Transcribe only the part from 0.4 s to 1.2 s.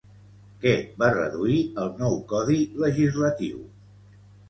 Què va